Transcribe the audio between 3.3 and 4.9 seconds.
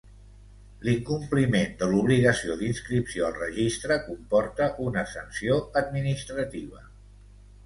registre comporta